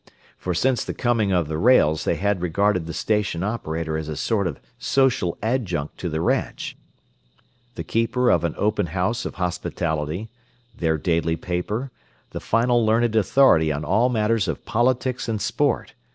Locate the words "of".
1.31-1.47, 4.47-4.59, 8.31-8.43, 9.25-9.35, 14.47-14.65